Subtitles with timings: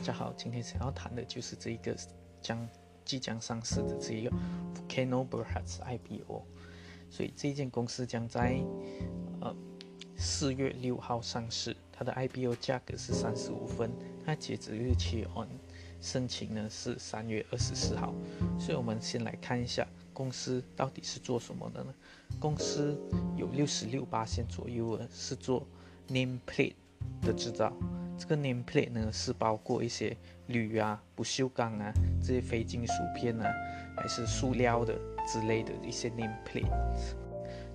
[0.00, 1.94] 大家好，今天想要谈的就是这一个
[2.40, 2.66] 将
[3.04, 4.30] 即将上市的这一个
[4.74, 6.42] Volcano Berhad IPO。
[7.10, 8.58] 所以这一间公司将在
[9.42, 9.54] 呃
[10.16, 13.90] 四月六号上市，它的 IPO 价格是三十五分，
[14.24, 15.48] 它截止日期 on
[16.00, 18.14] 申请呢是三月二十四号。
[18.58, 21.94] 所以我们先来看一下公司到底是做什么的呢？
[22.38, 22.98] 公司
[23.36, 25.66] 有六十六八线左右的是做
[26.08, 26.72] nameplate
[27.20, 27.70] 的制造。
[28.20, 30.14] 这个 nameplate 呢是包括一些
[30.48, 31.90] 铝啊、不锈钢啊
[32.22, 33.50] 这些非金属片啊，
[33.96, 34.94] 还是塑料的
[35.26, 36.70] 之类的一些 nameplate。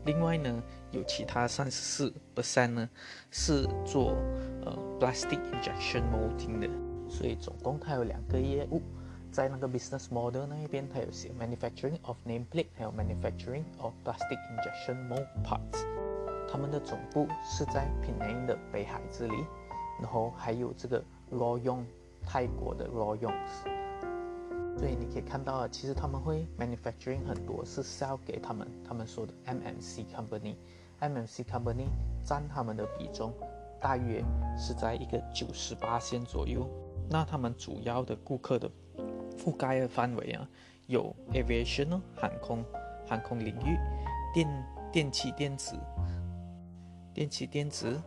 [0.05, 2.88] 另外呢，有其他三十四 percent 呢
[3.31, 4.12] 是做
[4.63, 6.70] 呃 plastic injection molding 的。
[7.09, 8.84] 所以总共它有两个业务，
[9.31, 15.84] 在那个 business model 那一边，它有写 manufacturing of nameplate，还有 manufacturing of plastic injection mold parts。
[16.52, 19.34] 他们的总部是在 Penang 的北海这里。
[20.02, 21.83] 然后还有这个 Royong
[22.25, 23.33] 泰国的 Royong，
[24.78, 31.88] 所以你可以看到啊，其实他们会 manufacturing 很多是 sell 给他们，他们说的 MMC company，MMC company
[32.23, 33.33] 占他们的比重
[33.80, 34.23] 大约
[34.58, 36.67] 是在一个九十八线左右。
[37.09, 38.70] 那他们主要的顾客的
[39.38, 40.50] 覆盖的范围啊，
[40.88, 42.66] 有 aviation 航空
[43.08, 43.77] 航空领域，
[44.33, 44.48] 电
[44.92, 45.77] 电器电子，
[47.14, 48.02] 电器电子。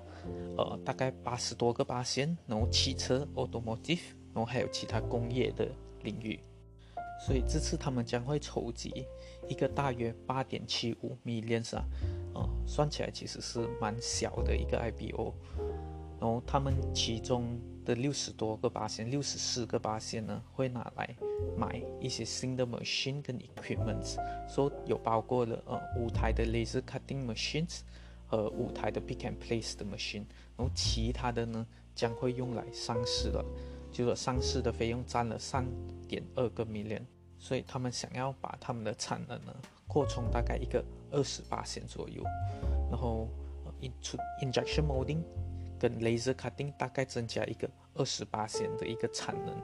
[0.57, 4.01] 呃，大概八十多个八仙，然后汽车 automotive，
[4.35, 5.69] 然后还有其他工业的
[6.03, 6.39] 领域。
[7.27, 9.05] 所以这次他们将会筹集
[9.49, 11.85] 一个大约八点七五 million 啊，
[12.35, 15.35] 呃，算起来其实是蛮小的一个 IPO。
[16.21, 21.17] 然后他们其中的六十多个八仙，六十四个八仙呢，会拿来
[21.57, 24.17] 买一些新的 machine 跟 equipment，
[24.49, 27.81] 所以有包括了呃五台的 laser cutting machines。
[28.29, 33.43] 和五台的 pick and place 的 machine，然后其他的呢将会用来上市了，
[33.91, 35.67] 就说上市的费用占了三
[36.07, 37.03] 点二个 million，
[37.39, 42.23] 所以他们想要把他们的产能呢扩充大概一个二十八线左右，
[42.91, 43.29] 然后
[44.43, 45.23] injection molding
[45.79, 49.57] 跟 laser cutting 大概增加一个二十八线的一个产能，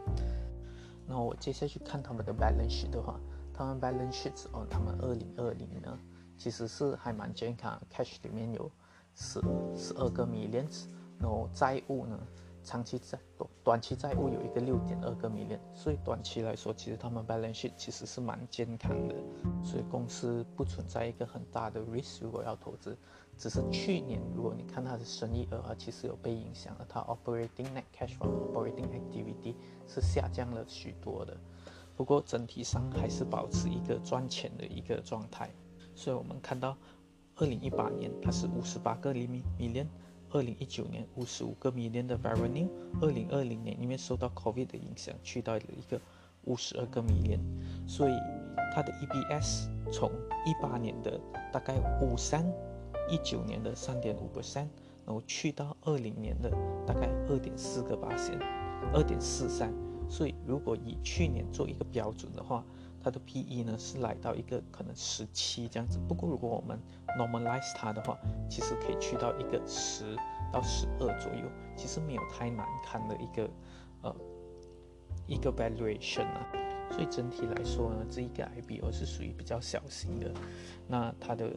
[1.06, 3.20] 然后我接下去看他们的 balance sheet 的话，
[3.52, 5.98] 他们 balance sheet 哦，他们二零二零呢。
[6.36, 8.70] 其实是还蛮健康，cash 里面有
[9.14, 9.40] 十
[9.76, 10.66] 十二个 million，
[11.18, 12.18] 然后债务呢，
[12.62, 13.18] 长期债
[13.62, 19.14] 短期债务有一个六点二个 million，所以短期来说，其实他们 balance sheet 其实是蛮健康的，
[19.62, 22.96] 所以公司不存在一个很大的 risk，如果要投资，
[23.38, 29.54] 只是去年如果你看它的生意额啊，其实有被影响了，它 operating net cash from operating activity
[29.86, 31.36] 是下降了许多的，
[31.96, 35.50] 不过整体上还是保持一个赚钱的一个状态。
[35.94, 36.76] 所以我们看到，
[37.36, 39.86] 二零一八年它是五十八个厘米 million，
[40.30, 42.68] 二零一九年五十五个 million 的 revenue，
[43.00, 46.00] 二零二零年因为受到 COVID 的影响，去到了一个
[46.44, 47.40] 五十二个 million，
[47.86, 48.12] 所以
[48.74, 50.10] 它的 E B S 从
[50.44, 51.20] 一八年的
[51.52, 52.44] 大概五三，
[53.08, 54.68] 一九年的三点五个三
[55.06, 56.50] 然后去到二零年的
[56.86, 58.38] 大概二点四个八千，
[58.92, 59.72] 二点四三，
[60.08, 62.64] 所以如果以去年做一个标准的话。
[63.04, 66.80] 它的 P/E 呢是来到一个可能十七这样子，不过如果我们
[67.18, 70.16] normalize 它的话，其实可以去到一个十
[70.50, 73.50] 到十二左右，其实没有太难看的一个
[74.00, 74.16] 呃
[75.26, 76.46] 一个 valuation 啊。
[76.90, 80.32] 所以整体来说呢，这一个 IPO 是属于比较小型的，
[80.88, 81.50] 那它的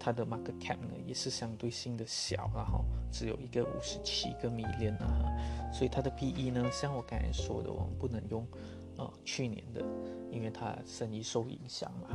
[0.00, 5.36] 它的 market cap 呢也是相对性的小，然后只有一个五十七个 million 啊，
[5.72, 8.44] 所以它的 P/E 呢，像我刚才说的，我们不能用。
[8.98, 9.80] 呃，去年的，
[10.30, 12.08] 因为他生意受影响嘛。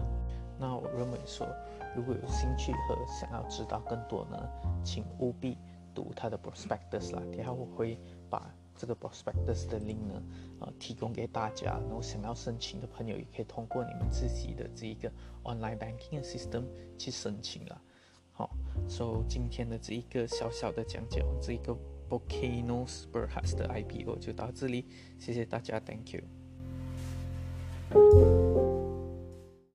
[0.60, 1.48] 那我认为说，
[1.96, 4.38] 如果有兴趣和想要知道更多呢，
[4.84, 5.58] 请务必
[5.96, 7.22] 读他的 prospectus 啦。
[7.32, 7.98] 等下我会
[8.30, 10.24] 把这个 prospectus 的 link 呢，
[10.60, 11.80] 呃，提供给大家。
[11.80, 15.12] 然后想要申请的朋友也可以通过你们自己的这一个
[15.44, 16.66] online banking system
[16.98, 17.82] 去申请了。
[18.32, 18.50] 好
[18.88, 21.76] ，so 今天的这一个小小的讲解，这一个
[22.10, 24.86] Volcano s p u r h a s 的 IPO 就到这里，
[25.20, 26.43] 谢谢大家，Thank you。
[27.94, 28.33] thank you